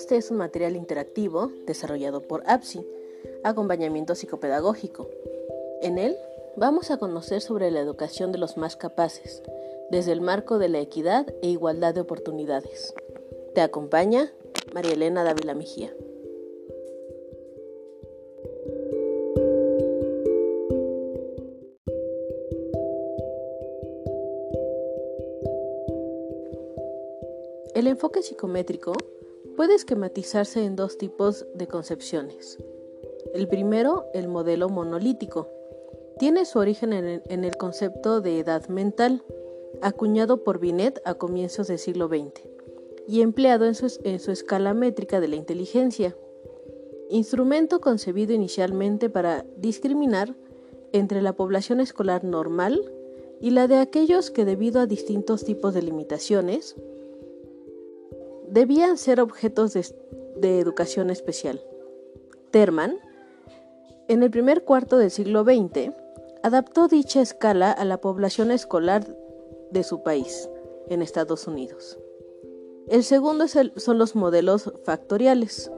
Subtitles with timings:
[0.00, 2.86] Este es un material interactivo desarrollado por APSI,
[3.44, 5.10] acompañamiento psicopedagógico.
[5.82, 6.16] En él
[6.56, 9.42] vamos a conocer sobre la educación de los más capaces,
[9.90, 12.94] desde el marco de la equidad e igualdad de oportunidades.
[13.54, 14.32] Te acompaña
[14.72, 15.94] María Elena Dávila Mejía.
[27.74, 28.94] El enfoque psicométrico
[29.56, 32.58] puede esquematizarse en dos tipos de concepciones.
[33.34, 35.48] El primero, el modelo monolítico.
[36.18, 39.22] Tiene su origen en el concepto de edad mental,
[39.82, 42.50] acuñado por Binet a comienzos del siglo XX
[43.10, 43.86] y empleado en su,
[44.30, 46.16] escala métrica de la inteligencia,
[47.08, 50.36] instrumento concebido inicialmente para discriminar
[50.92, 52.80] entre la población escolar normal
[53.40, 56.76] y la de aquellos que debido a distintos tipos de limitaciones
[58.50, 61.62] debían ser objetos de, educación especial.
[62.50, 62.98] Terman,
[64.08, 65.92] en el primer cuarto del siglo XX,
[66.42, 69.06] adaptó dicha escala a la población escolar
[69.70, 70.48] de su país,
[70.88, 71.98] en Estados Unidos.
[72.88, 75.70] El segundo son los modelos factoriales.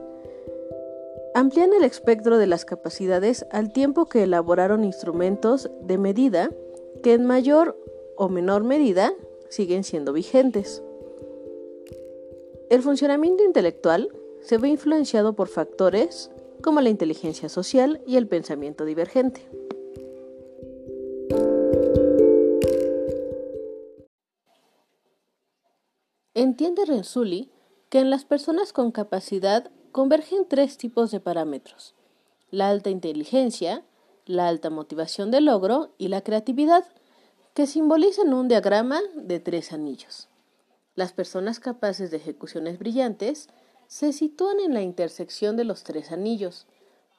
[1.35, 6.49] Amplían el espectro de las capacidades al tiempo que elaboraron instrumentos de medida
[7.03, 7.77] que en mayor
[8.15, 9.13] o menor medida
[9.49, 10.81] siguen siendo vigentes.
[12.73, 14.09] El funcionamiento intelectual
[14.41, 16.31] se ve influenciado por factores
[16.63, 19.47] como la inteligencia social y el pensamiento divergente.
[26.33, 27.51] Entiende Renzulli
[27.89, 31.93] que en las personas con capacidad convergen tres tipos de parámetros,
[32.49, 33.85] la alta inteligencia,
[34.25, 36.85] la alta motivación de logro y la creatividad,
[37.53, 40.27] que simbolizan un diagrama de tres anillos.
[40.95, 43.49] Las personas capaces de ejecuciones brillantes
[43.87, 46.67] se sitúan en la intersección de los tres anillos,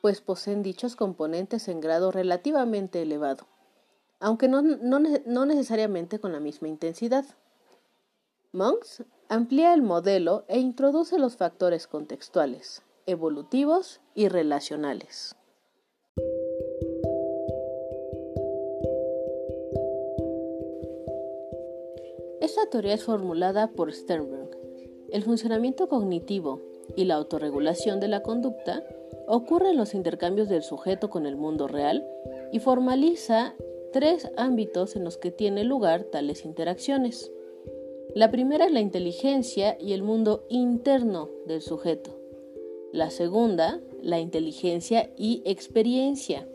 [0.01, 3.47] pues poseen dichos componentes en grado relativamente elevado,
[4.21, 7.25] aunque no, necesariamente con la misma intensidad.
[8.53, 15.37] Monks amplía el modelo e introduce los factores contextuales, evolutivos y relacionales.
[22.67, 24.51] Teoría es formulada por Sternberg.
[25.11, 26.61] El funcionamiento cognitivo
[26.97, 28.85] y la autorregulación de la conducta
[29.27, 32.07] ocurre en los intercambios del sujeto con el mundo real
[32.53, 33.55] y formaliza
[33.93, 37.31] tres ámbitos en los que tiene lugar tales interacciones.
[38.15, 42.19] La primera es la inteligencia y el mundo interno del sujeto.
[42.93, 46.47] La segunda, la inteligencia y experiencia.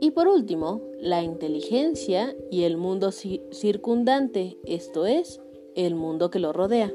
[0.00, 5.40] Y por último, la inteligencia y el mundo circundante, esto es,
[5.74, 6.92] el mundo que lo rodea.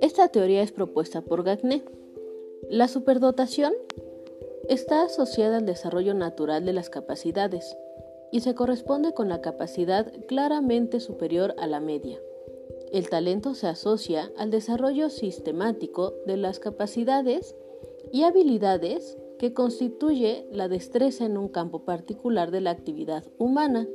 [0.00, 1.82] Esta teoría es propuesta por Gagné.
[2.70, 3.74] La superdotación
[4.68, 7.76] está asociada al desarrollo natural de las capacidades
[8.30, 12.20] y se corresponde con la capacidad claramente superior a la media.
[12.92, 17.54] El talento se asocia al desarrollo sistemático de las capacidades
[18.12, 23.86] y habilidades que constituye la destreza en un campo particular de la actividad humana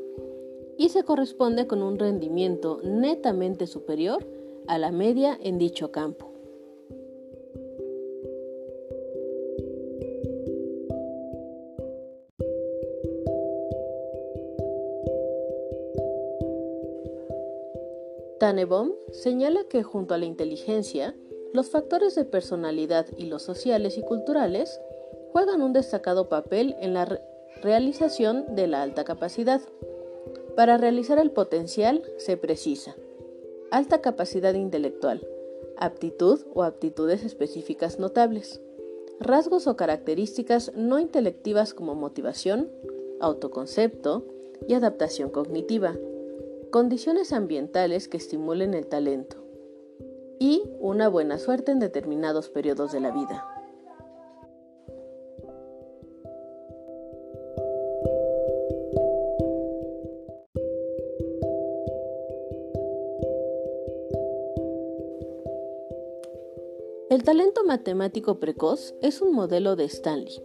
[0.77, 4.25] y se corresponde con un rendimiento netamente superior
[4.67, 6.32] a la media en dicho campo.
[18.43, 21.15] Tannebaum señala que junto a la inteligencia,
[21.53, 24.81] los factores de personalidad y los sociales y culturales
[25.31, 27.21] juegan un destacado papel en la
[27.61, 29.61] realización de la alta capacidad.
[30.57, 32.97] Para realizar el potencial se precisa
[33.71, 35.25] alta capacidad intelectual,
[35.77, 38.59] aptitud o aptitudes específicas notables,
[39.21, 42.69] rasgos o características no intelectivas como motivación,
[43.21, 44.25] autoconcepto
[44.67, 45.95] y adaptación cognitiva,
[46.73, 49.37] condiciones ambientales que estimulen el talento
[50.39, 53.47] y una buena suerte en determinados periodos de la vida.
[67.11, 70.41] El talento matemático precoz es un modelo de Stanley,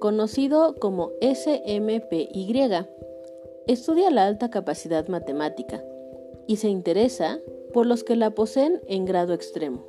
[0.00, 2.97] conocido como SMPY,
[3.68, 5.84] Estudia la alta capacidad matemática
[6.46, 7.38] y se interesa
[7.74, 9.84] por los que la poseen en grado extremo.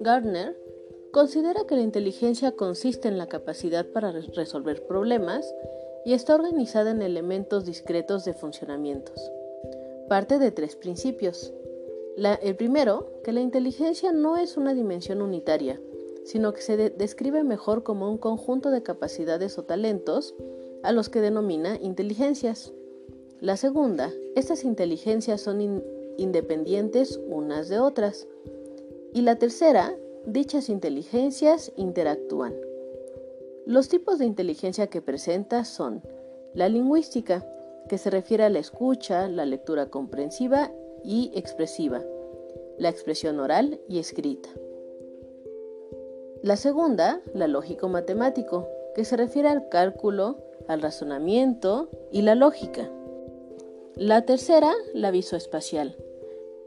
[0.00, 0.56] Gardner
[1.12, 5.54] considera que la inteligencia consiste en la capacidad para resolver problemas
[6.06, 9.30] y está organizada en elementos discretos de funcionamientos.
[10.08, 11.52] Parte de tres principios.
[12.16, 15.80] el primero, que la inteligencia no es una dimensión unitaria,
[16.24, 20.34] sino que se describe mejor como un conjunto de capacidades o talentos
[20.82, 22.72] a los que denomina inteligencias.
[23.40, 25.82] La segunda, estas inteligencias son
[26.18, 28.26] independientes unas de otras.
[29.12, 29.96] Y la tercera,
[30.26, 32.54] dichas inteligencias interactúan.
[33.66, 36.02] Los tipos de inteligencia que presenta son
[36.52, 37.46] la lingüística,
[37.88, 40.70] que se refiere a la escucha, la lectura comprensiva
[41.02, 42.02] y expresiva,
[42.78, 44.48] la expresión oral y escrita.
[46.42, 50.38] La segunda, la lógico-matemático, que se refiere al cálculo,
[50.68, 52.90] al razonamiento y la lógica.
[53.96, 55.96] La tercera, la visoespacial,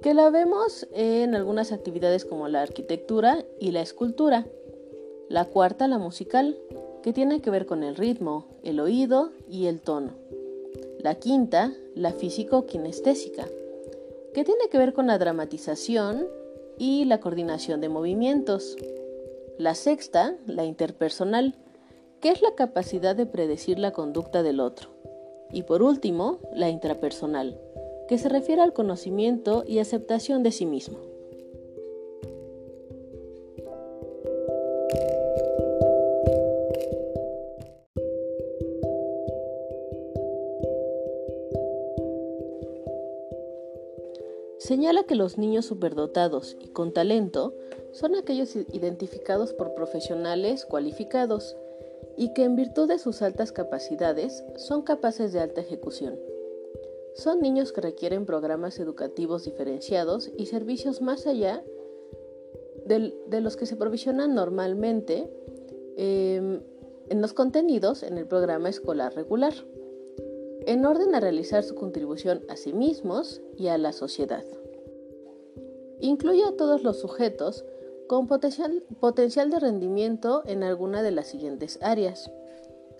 [0.01, 4.47] que la vemos en algunas actividades como la arquitectura y la escultura.
[5.29, 6.57] La cuarta, la musical,
[7.03, 10.11] que tiene que ver con el ritmo, el oído y el tono.
[11.07, 13.47] La quinta, la físico-kinestésica,
[14.33, 16.27] que tiene que ver con la dramatización
[16.77, 18.75] y la coordinación de movimientos.
[19.57, 21.55] La sexta, la interpersonal,
[22.19, 24.89] que es la capacidad de predecir la conducta del otro.
[25.49, 27.57] Y por último, la intrapersonal,
[28.09, 30.97] que se refiere al conocimiento y aceptación de sí mismo.
[44.57, 47.53] Señala que los niños superdotados y con talento
[47.91, 51.55] son aquellos identificados por profesionales cualificados
[52.17, 56.19] y que en virtud de sus altas capacidades son capaces de alta ejecución.
[57.13, 61.63] Son niños que requieren programas educativos diferenciados y servicios más allá
[62.85, 65.29] de, los que se provisionan normalmente
[65.97, 66.61] em,
[67.09, 69.53] en los contenidos en el programa escolar regular,
[70.67, 74.43] en orden a realizar su contribución a sí mismos y a la sociedad.
[76.01, 77.65] Incluye a todos los sujetos
[78.07, 82.29] con potencial, de rendimiento en alguna de las siguientes áreas.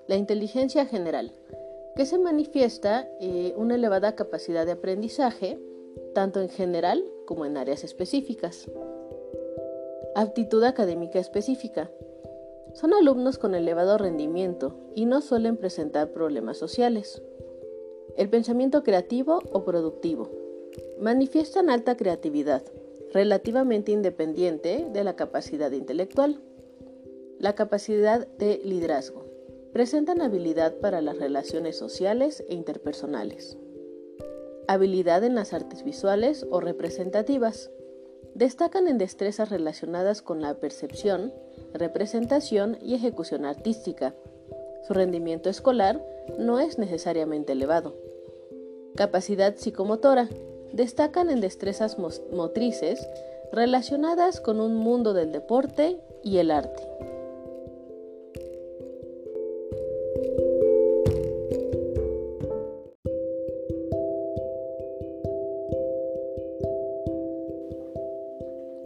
[0.07, 1.33] La inteligencia general,
[1.97, 5.59] que se manifiesta eh, una elevada capacidad de aprendizaje,
[6.13, 8.71] tanto en general como en áreas específicas.
[10.15, 11.91] Aptitud académica específica.
[12.73, 17.21] Son alumnos con elevado rendimiento y no suelen presentar problemas sociales.
[18.17, 20.31] El pensamiento creativo o productivo.
[20.99, 22.63] Manifiestan alta creatividad,
[23.13, 26.41] relativamente independiente de la capacidad intelectual.
[27.37, 29.23] La capacidad de liderazgo.
[29.71, 33.55] Presentan habilidad para las relaciones sociales e interpersonales.
[34.67, 37.69] Habilidad en las artes visuales o representativas.
[38.33, 41.35] Destacan en destrezas relacionadas con la percepción,
[41.71, 44.15] representación y ejecución artística.
[44.87, 46.03] Su rendimiento escolar
[46.39, 48.06] no es necesariamente elevado.
[48.97, 50.27] Capacidad psicomotora
[50.73, 53.07] destacan en destrezas motrices
[53.51, 56.83] relacionadas con un mundo del deporte y el arte.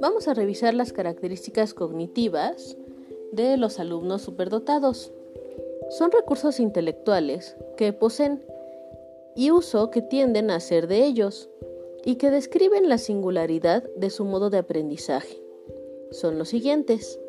[0.01, 2.75] Vamos a revisar las características cognitivas
[3.31, 5.13] de los alumnos superdotados.
[5.89, 8.43] Son recursos intelectuales que poseen
[9.35, 11.49] y uso que tienden a ser de ellos,
[12.03, 15.41] y que describen la singularidad de su modo de aprendizaje.
[16.11, 17.19] Son los siguientes.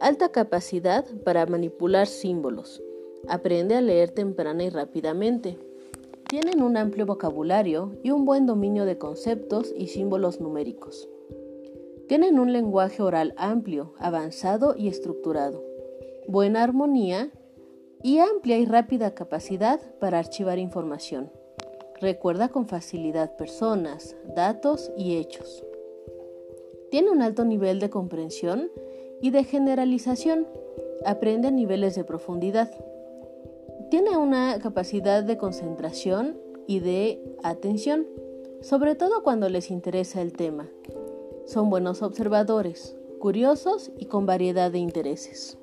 [0.00, 2.82] Alta capacidad para manipular símbolos.
[3.28, 5.58] Aprende a leer temprana y rápidamente.
[6.28, 11.08] Tienen un amplio vocabulario y un buen dominio de conceptos y símbolos numéricos.
[12.08, 15.62] Tienen un lenguaje oral amplio, avanzado y estructurado.
[16.26, 17.30] Buena armonía
[18.02, 21.30] y amplia y rápida capacidad para archivar información.
[22.02, 25.64] Recuerda con facilidad personas, datos y hechos.
[26.90, 28.72] Tiene un alto nivel de comprensión
[29.20, 30.48] y de generalización.
[31.06, 32.72] Aprende a niveles de profundidad.
[33.88, 38.08] Tiene una capacidad de concentración y de atención,
[38.62, 40.68] sobre todo cuando les interesa el tema.
[41.46, 45.56] Son buenos observadores, curiosos y con variedad de intereses.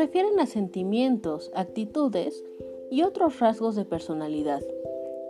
[0.00, 2.42] Refieren a sentimientos, actitudes
[2.90, 4.62] y otros rasgos de personalidad,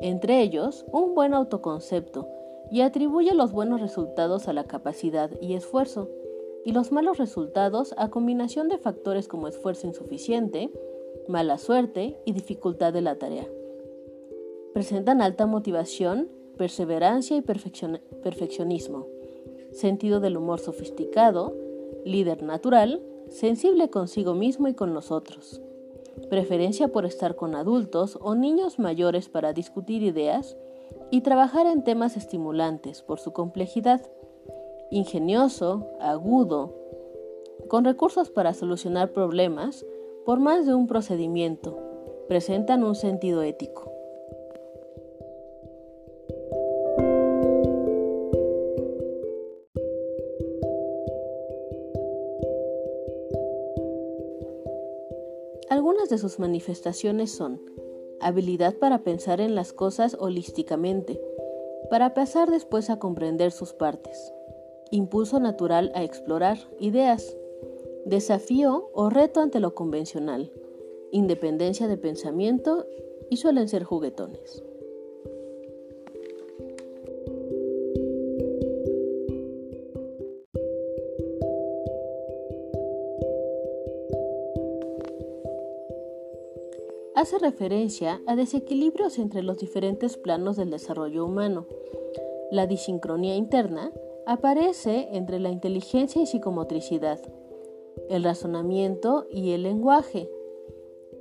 [0.01, 2.29] entre ellos un buen autoconcepto,
[2.71, 6.09] y atribuye los buenos resultados a la capacidad y esfuerzo.
[6.63, 10.71] y los malos resultados a combinación de factores como esfuerzo insuficiente,
[11.27, 13.49] mala suerte y dificultad de la tarea.
[14.75, 19.07] Presentan alta motivación, perseverancia y perfeccionismo,
[19.73, 21.57] sentido del humor sofisticado,
[22.05, 23.01] líder natural,
[23.31, 25.63] sensible consigo mismo y con los otros,
[26.29, 30.57] preferencia por estar con adultos o niños mayores para discutir ideas
[31.11, 34.03] y trabajar en temas estimulantes por su complejidad,
[34.91, 36.75] ingenioso, agudo,
[37.69, 39.87] con recursos para solucionar problemas
[40.27, 41.79] por más de un procedimiento,
[42.29, 43.90] presentan un sentido ético.
[55.71, 57.63] Algunas de sus manifestaciones son
[58.21, 61.21] habilidad para pensar en las cosas holísticamente,
[61.89, 64.35] para pasar después a comprender sus partes,
[64.91, 67.37] impulso natural a explorar ideas,
[68.05, 70.53] desafío o reto ante lo convencional,
[71.13, 72.89] independencia de pensamiento
[73.31, 74.65] y suelen ser juguetones.
[87.31, 91.65] Hace referencia a desequilibrios entre los diferentes planos del desarrollo humano.
[92.51, 93.93] La disincronía interna
[94.27, 97.21] aparece entre la inteligencia y psicomotricidad,
[98.09, 100.29] el razonamiento y el lenguaje.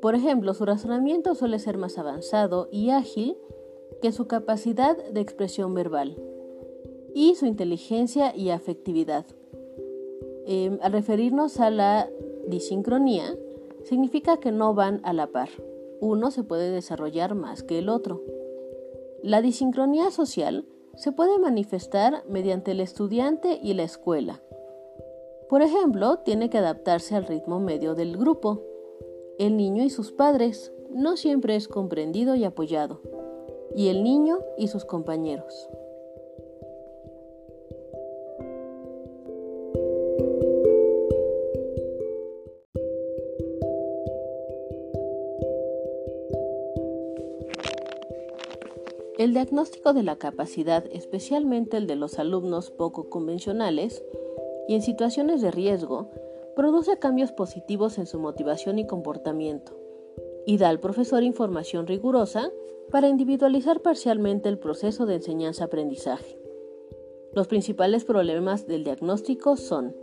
[0.01, 3.37] Por ejemplo, su razonamiento suele ser más avanzado y ágil
[4.01, 6.17] que su capacidad de expresión verbal
[7.13, 9.27] y su inteligencia y afectividad.
[10.47, 12.09] Em, al referirnos a la
[12.47, 13.37] disincronía,
[13.83, 15.49] significa que no van a la par
[16.01, 18.21] uno se puede desarrollar más que el otro.
[19.21, 20.65] La disincronía social
[20.95, 24.41] se puede manifestar mediante el estudiante y la escuela.
[25.49, 28.61] Por ejemplo, tiene que adaptarse al ritmo medio del grupo.
[29.37, 33.01] El niño y sus padres no siempre es comprendido y apoyado.
[33.75, 35.69] Y el niño y sus compañeros.
[49.19, 54.01] El diagnóstico de la capacidad, especialmente el de los alumnos poco convencionales
[54.69, 56.09] y en situaciones de riesgo,
[56.55, 59.77] produce cambios positivos en su motivación y comportamiento
[60.45, 62.49] y da al profesor información rigurosa
[62.91, 66.39] para individualizar parcialmente el proceso de enseñanza-aprendizaje.
[67.33, 69.97] Los principales problemas del diagnóstico son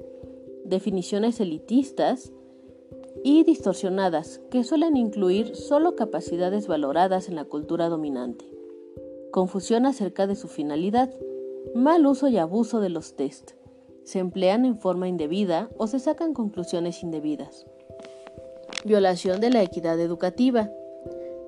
[0.67, 2.35] definiciones elitistas
[3.25, 8.56] y distorsionadas que suelen incluir solo capacidades valoradas en la cultura dominante
[9.37, 11.11] confusión acerca de su finalidad,
[11.75, 13.51] mal uso y abuso de los test,
[14.03, 17.67] se emplean en forma indebida o se sacan conclusiones indebidas,
[18.87, 20.71] violación de la equidad educativa,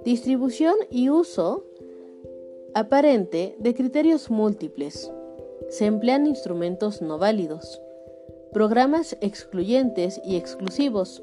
[0.05, 1.65] distribución y uso
[2.75, 5.11] aparente de criterios múltiples,
[5.71, 7.81] se emplean instrumentos no válidos,
[8.53, 11.23] programas excluyentes y exclusivos,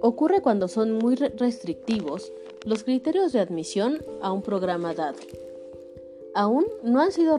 [0.00, 2.32] ocurre cuando son muy restrictivos
[2.64, 5.18] los criterios de admisión a un programa dado.
[6.36, 7.38] Aún no han sido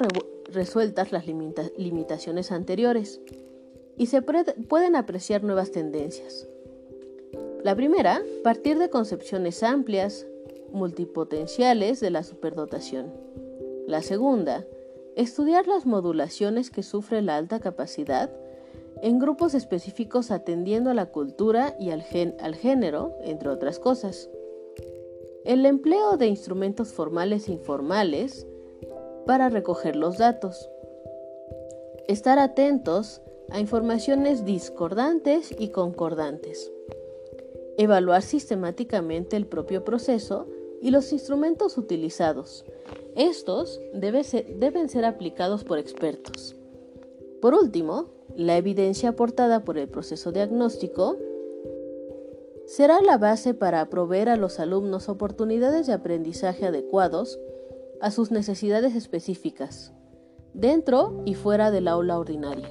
[0.52, 3.22] resueltas las limitaciones anteriores
[3.96, 6.48] y se pueden apreciar nuevas tendencias.
[7.64, 10.26] La primera, partir de concepciones amplias,
[10.72, 13.14] multipotenciales de la superdotación.
[13.86, 14.66] La segunda,
[15.16, 18.32] estudiar las modulaciones que sufre la alta capacidad
[19.04, 24.28] en grupos específicos atendiendo a la cultura y al, género, entre otras cosas.
[25.46, 28.48] El empleo de instrumentos formales e informales
[29.28, 30.70] para recoger los datos.
[32.08, 36.72] Estar atentos a informaciones discordantes y concordantes.
[37.78, 40.48] Evaluar sistemáticamente el propio proceso
[40.82, 42.66] y los instrumentos utilizados.
[43.16, 46.56] Estos deben ser aplicados por expertos.
[47.42, 51.18] Por último, la evidencia aportada por el proceso diagnóstico
[52.66, 57.40] será la base para proveer a los alumnos oportunidades de aprendizaje adecuados
[58.02, 59.94] a sus necesidades específicas,
[60.54, 62.70] dentro y fuera del aula ordinaria.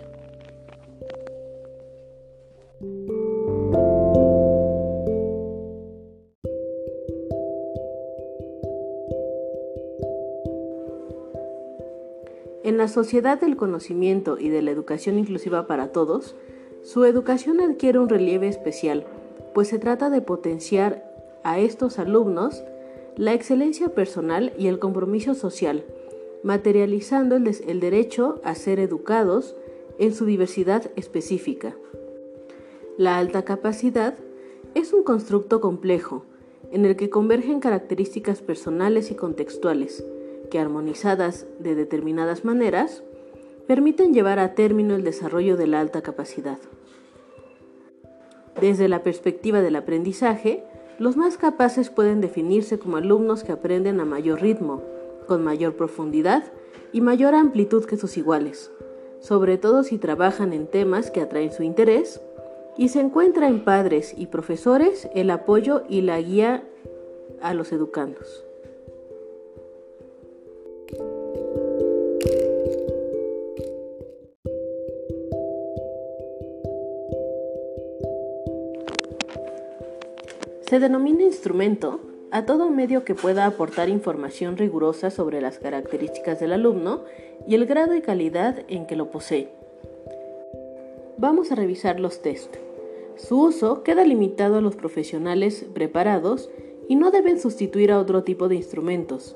[12.62, 16.34] En la sociedad del conocimiento y de la educación inclusiva para todos,
[16.82, 19.06] su educación adquiere un relieve especial,
[19.54, 21.10] pues se trata de potenciar
[21.44, 22.64] a estos alumnos
[23.16, 25.84] la excelencia personal y el compromiso social,
[26.42, 29.56] materializando el, derecho a ser educados
[29.98, 31.74] en su diversidad específica.
[32.98, 34.14] La alta capacidad
[34.74, 36.24] es un constructo complejo
[36.72, 40.04] en el que convergen características personales y contextuales
[40.50, 43.02] que, armonizadas de determinadas maneras,
[43.66, 46.58] permiten llevar a término el desarrollo de la alta capacidad.
[48.60, 50.64] Desde la perspectiva del aprendizaje,
[50.98, 54.82] los más capaces pueden definirse como alumnos que aprenden a mayor ritmo,
[55.26, 56.44] con mayor profundidad
[56.92, 58.70] y mayor amplitud que sus iguales,
[59.20, 62.20] sobre todo si trabajan en temas que atraen su interés,
[62.78, 66.62] y se encuentra en padres y profesores el apoyo y la guía
[67.40, 68.45] a los educandos.
[80.76, 86.52] Se denomina instrumento a todo medio que pueda aportar información rigurosa sobre las características del
[86.52, 87.02] alumno
[87.48, 89.48] y el grado y calidad en que lo posee.
[91.16, 92.56] Vamos a revisar los test.
[93.16, 96.50] Su uso queda limitado a los profesionales preparados
[96.90, 99.34] y no deben sustituir a otro tipo de instrumentos.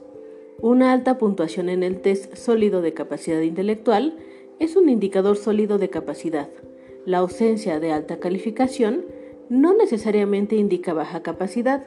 [0.60, 4.18] Una alta puntuación en el test sólido de capacidad intelectual
[4.58, 6.50] es un indicador sólido de capacidad.
[7.06, 9.06] La ausencia de alta calificación
[9.50, 11.82] no necesariamente indica baja capacidad.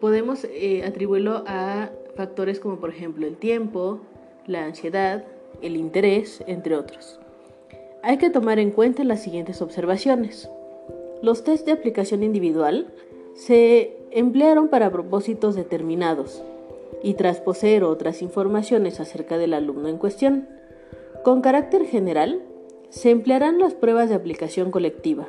[0.00, 4.00] Podemos eh, atribuirlo a factores como por ejemplo el tiempo,
[4.46, 5.24] la ansiedad,
[5.60, 7.20] el interés, entre otros.
[8.02, 10.48] Hay que tomar en cuenta las siguientes observaciones.
[11.22, 12.92] Los test de aplicación individual
[13.34, 16.42] se emplearon para propósitos determinados
[17.02, 20.48] y tras poseer otras informaciones acerca del alumno en cuestión.
[21.22, 22.42] Con carácter general,
[22.88, 25.28] se emplearán las pruebas de aplicación colectiva,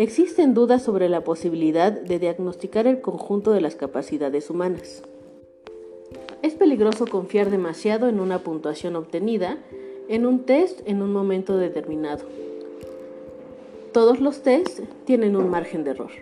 [0.00, 5.02] Existen dudas sobre la posibilidad de diagnosticar el conjunto de las capacidades humanas.
[6.40, 9.58] Es peligroso confiar demasiado en una puntuación obtenida
[10.08, 12.24] en un test en un momento determinado.
[13.92, 16.12] Todos los tests tienen un margen de error.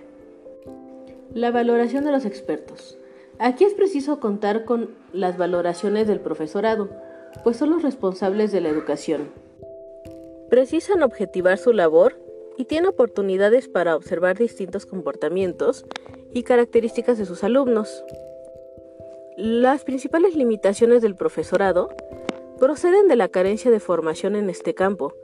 [1.33, 2.99] La valoración de los expertos.
[3.39, 6.89] Aquí es preciso contar con las valoraciones del profesorado,
[7.45, 9.29] pues son los responsables de la educación.
[10.51, 12.28] Precisan objetivar su labor
[12.59, 15.87] y tiene oportunidades para observar distintos comportamientos
[16.33, 18.05] y características de sus alumnos.
[19.37, 21.89] Las principales limitaciones del profesorado
[22.59, 25.15] proceden de la carencia de formación en este campo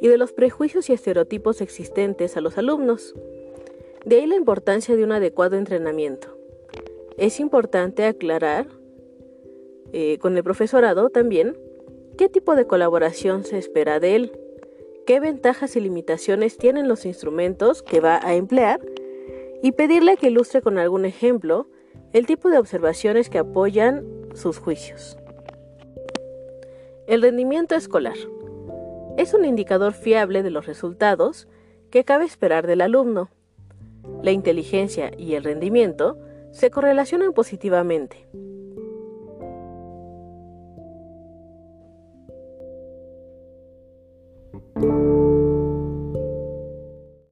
[0.00, 3.14] y de los prejuicios y estereotipos existentes a los alumnos.
[4.06, 6.38] De ahí la importancia de un adecuado entrenamiento.
[7.18, 8.66] Es importante aclarar
[9.92, 11.58] eh, con el profesorado también
[12.16, 14.32] qué tipo de colaboración se espera de él
[15.08, 18.78] qué ventajas y limitaciones tienen los instrumentos que va a emplear
[19.62, 21.66] y pedirle que ilustre con algún ejemplo
[22.12, 25.16] el tipo de observaciones que apoyan sus juicios.
[27.06, 28.18] El rendimiento escolar
[29.16, 31.48] es un indicador fiable de los resultados
[31.90, 33.30] que cabe esperar del alumno.
[34.22, 36.18] La inteligencia y el rendimiento
[36.50, 38.28] se correlacionan positivamente.